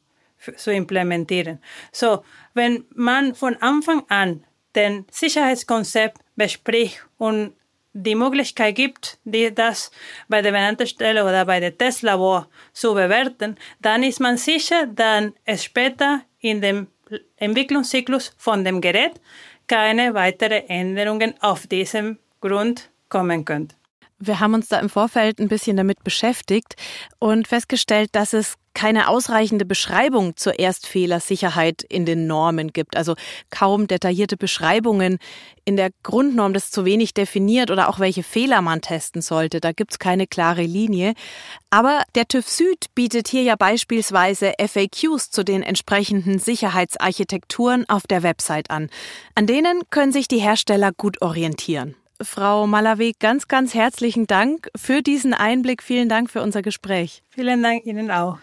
zu 0.56 0.72
implementieren. 0.72 1.60
So, 1.92 2.24
wenn 2.54 2.84
man 2.94 3.34
von 3.34 3.56
Anfang 3.56 4.04
an 4.08 4.44
den 4.74 5.06
Sicherheitskonzept 5.10 6.18
bespricht 6.36 7.04
und 7.18 7.54
die 7.92 8.14
Möglichkeit 8.14 8.74
gibt, 8.74 9.18
die 9.24 9.54
das 9.54 9.90
bei 10.28 10.40
der 10.40 10.52
benannten 10.52 10.86
Stelle 10.86 11.24
oder 11.24 11.44
bei 11.44 11.60
der 11.60 11.76
Testlabor 11.76 12.48
zu 12.72 12.94
bewerten, 12.94 13.56
dann 13.80 14.02
ist 14.02 14.20
man 14.20 14.38
sicher, 14.38 14.86
dass 14.86 15.24
es 15.44 15.64
später 15.64 16.22
in 16.40 16.60
dem 16.60 16.86
Entwicklungszyklus 17.36 18.34
von 18.38 18.64
dem 18.64 18.80
Gerät 18.80 19.20
keine 19.66 20.14
weiteren 20.14 20.68
Änderungen 20.68 21.34
auf 21.40 21.66
diesem 21.66 22.18
Grund 22.40 22.90
kommen 23.08 23.44
können. 23.44 23.68
Wir 24.24 24.38
haben 24.38 24.54
uns 24.54 24.68
da 24.68 24.78
im 24.78 24.88
Vorfeld 24.88 25.40
ein 25.40 25.48
bisschen 25.48 25.76
damit 25.76 26.04
beschäftigt 26.04 26.76
und 27.18 27.48
festgestellt, 27.48 28.10
dass 28.12 28.32
es 28.34 28.54
keine 28.72 29.08
ausreichende 29.08 29.64
Beschreibung 29.64 30.36
zur 30.36 30.60
Erstfehlersicherheit 30.60 31.82
in 31.82 32.06
den 32.06 32.28
Normen 32.28 32.72
gibt. 32.72 32.96
Also 32.96 33.16
kaum 33.50 33.88
detaillierte 33.88 34.36
Beschreibungen. 34.36 35.18
In 35.64 35.76
der 35.76 35.90
Grundnorm 36.04 36.54
das 36.54 36.70
zu 36.70 36.84
wenig 36.84 37.14
definiert 37.14 37.72
oder 37.72 37.88
auch 37.88 37.98
welche 37.98 38.22
Fehler 38.22 38.62
man 38.62 38.80
testen 38.80 39.22
sollte. 39.22 39.60
Da 39.60 39.72
gibt's 39.72 39.98
keine 39.98 40.28
klare 40.28 40.62
Linie. 40.62 41.14
Aber 41.70 42.02
der 42.14 42.28
TÜV 42.28 42.48
Süd 42.48 42.86
bietet 42.94 43.26
hier 43.26 43.42
ja 43.42 43.56
beispielsweise 43.56 44.52
FAQs 44.64 45.30
zu 45.30 45.44
den 45.44 45.64
entsprechenden 45.64 46.38
Sicherheitsarchitekturen 46.38 47.88
auf 47.88 48.06
der 48.06 48.22
Website 48.22 48.70
an. 48.70 48.88
An 49.34 49.48
denen 49.48 49.82
können 49.90 50.12
sich 50.12 50.28
die 50.28 50.40
Hersteller 50.40 50.92
gut 50.92 51.20
orientieren. 51.22 51.96
Frau 52.24 52.66
Malavé, 52.66 53.12
ganz, 53.18 53.48
ganz 53.48 53.74
herzlichen 53.74 54.26
Dank 54.26 54.68
für 54.76 55.02
diesen 55.02 55.34
Einblick. 55.34 55.82
Vielen 55.82 56.08
Dank 56.08 56.30
für 56.30 56.42
unser 56.42 56.62
Gespräch. 56.62 57.22
Vielen 57.28 57.62
Dank 57.62 57.84
Ihnen 57.86 58.10
auch. 58.10 58.38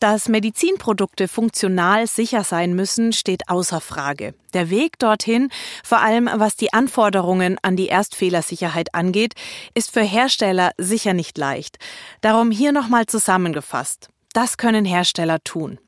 Dass 0.00 0.28
Medizinprodukte 0.28 1.26
funktional 1.26 2.06
sicher 2.06 2.44
sein 2.44 2.74
müssen, 2.74 3.12
steht 3.12 3.48
außer 3.48 3.80
Frage. 3.80 4.34
Der 4.54 4.70
Weg 4.70 4.98
dorthin, 5.00 5.50
vor 5.82 5.98
allem 5.98 6.30
was 6.32 6.54
die 6.54 6.72
Anforderungen 6.72 7.58
an 7.62 7.74
die 7.74 7.88
Erstfehlersicherheit 7.88 8.94
angeht, 8.94 9.34
ist 9.74 9.90
für 9.90 10.02
Hersteller 10.02 10.70
sicher 10.78 11.14
nicht 11.14 11.36
leicht. 11.36 11.78
Darum 12.20 12.52
hier 12.52 12.70
nochmal 12.70 13.06
zusammengefasst. 13.06 14.08
Das 14.32 14.56
können 14.56 14.84
Hersteller 14.84 15.42
tun. 15.42 15.80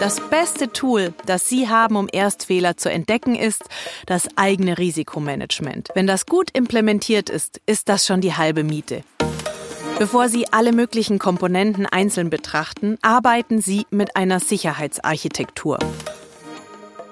Das 0.00 0.18
beste 0.30 0.72
Tool, 0.72 1.12
das 1.26 1.46
Sie 1.50 1.68
haben, 1.68 1.94
um 1.94 2.08
Erstfehler 2.10 2.78
zu 2.78 2.90
entdecken, 2.90 3.34
ist 3.34 3.64
das 4.06 4.28
eigene 4.34 4.78
Risikomanagement. 4.78 5.90
Wenn 5.94 6.06
das 6.06 6.24
gut 6.24 6.48
implementiert 6.54 7.28
ist, 7.28 7.60
ist 7.66 7.90
das 7.90 8.06
schon 8.06 8.22
die 8.22 8.32
halbe 8.32 8.64
Miete. 8.64 9.04
Bevor 9.98 10.30
Sie 10.30 10.50
alle 10.54 10.72
möglichen 10.72 11.18
Komponenten 11.18 11.84
einzeln 11.84 12.30
betrachten, 12.30 12.96
arbeiten 13.02 13.60
Sie 13.60 13.86
mit 13.90 14.16
einer 14.16 14.40
Sicherheitsarchitektur. 14.40 15.78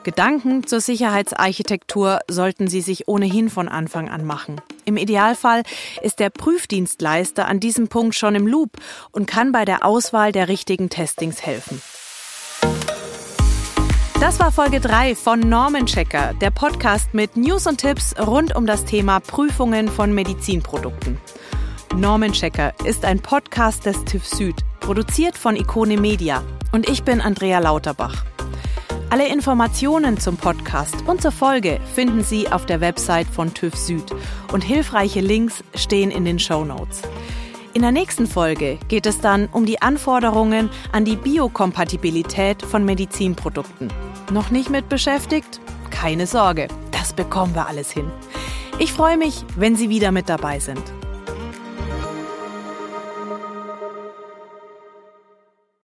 Gedanken 0.03 0.67
zur 0.67 0.81
Sicherheitsarchitektur 0.81 2.21
sollten 2.27 2.69
Sie 2.69 2.81
sich 2.81 3.07
ohnehin 3.07 3.51
von 3.51 3.69
Anfang 3.69 4.09
an 4.09 4.25
machen. 4.25 4.63
Im 4.87 4.97
Idealfall 4.97 5.63
ist 6.01 6.21
der 6.21 6.31
Prüfdienstleister 6.31 7.47
an 7.47 7.61
diesem 7.61 7.89
Punkt 7.89 8.15
schon 8.15 8.35
im 8.35 8.47
Loop 8.47 8.79
und 9.13 9.27
kann 9.27 9.53
bei 9.53 9.67
der 9.67 9.85
Auswahl 9.85 10.33
der 10.33 10.49
richtigen 10.49 10.89
Testings 10.89 11.43
helfen. 11.43 11.83
Das 14.21 14.41
war 14.41 14.51
Folge 14.51 14.81
3 14.81 15.15
von 15.15 15.39
Normenchecker, 15.39 16.35
der 16.35 16.51
Podcast 16.51 17.15
mit 17.15 17.37
News 17.37 17.69
und 17.69 17.79
Tipps 17.79 18.17
rund 18.19 18.55
um 18.57 18.67
das 18.67 18.85
Thema 18.85 19.21
Prüfungen 19.21 19.89
von 19.89 20.13
Medizinprodukten. 20.13 21.19
Normenchecker 21.97 22.75
ist 22.85 23.05
ein 23.05 23.21
Podcast 23.21 23.87
des 23.87 24.05
TÜV 24.05 24.27
Süd, 24.27 24.57
produziert 24.81 25.39
von 25.39 25.55
Ikone 25.55 25.97
Media. 25.97 26.43
Und 26.73 26.89
ich 26.89 27.05
bin 27.05 27.21
Andrea 27.21 27.61
Lauterbach. 27.61 28.25
Alle 29.11 29.29
Informationen 29.29 30.19
zum 30.19 30.37
Podcast 30.37 30.97
und 31.07 31.23
zur 31.23 31.33
Folge 31.33 31.81
finden 31.95 32.23
Sie 32.23 32.51
auf 32.51 32.67
der 32.67 32.81
Website 32.81 33.29
von 33.29 33.55
TÜV 33.55 33.77
Süd 33.77 34.05
und 34.53 34.63
hilfreiche 34.63 35.21
Links 35.21 35.63
stehen 35.75 36.11
in 36.11 36.25
den 36.25 36.39
Show 36.39 36.65
Notes. 36.65 37.03
In 37.75 37.83
der 37.83 37.93
nächsten 37.93 38.27
Folge 38.27 38.79
geht 38.89 39.05
es 39.05 39.21
dann 39.21 39.49
um 39.53 39.67
die 39.67 39.83
Anforderungen 39.83 40.71
an 40.93 41.05
die 41.05 41.17
Biokompatibilität 41.17 42.63
von 42.63 42.85
Medizinprodukten. 42.85 43.93
Noch 44.33 44.51
nicht 44.51 44.71
mit 44.71 44.89
beschäftigt? 44.89 45.61
Keine 45.91 46.27
Sorge, 46.27 46.69
das 46.93 47.13
bekommen 47.13 47.55
wir 47.55 47.67
alles 47.67 47.91
hin. 47.91 48.11
Ich 48.79 48.93
freue 48.93 49.19
mich, 49.19 49.45
wenn 49.57 49.77
Sie 49.77 49.91
wieder 49.91 50.13
mit 50.13 50.29
dabei 50.29 50.61
sind. 50.61 50.83